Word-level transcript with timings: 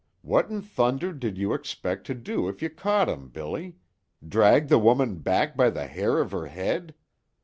"What 0.23 0.49
in 0.49 0.63
thunder 0.63 1.13
did 1.13 1.37
you 1.37 1.53
expect 1.53 2.07
to 2.07 2.15
do 2.15 2.47
if 2.49 2.63
you 2.63 2.71
caught 2.71 3.07
'em, 3.07 3.29
Billy? 3.29 3.75
Drag 4.27 4.67
the 4.67 4.79
woman 4.79 5.19
back 5.19 5.55
by 5.55 5.69
the 5.69 5.85
hair 5.85 6.17
of 6.19 6.33
'er 6.33 6.47
'ead? 6.47 6.95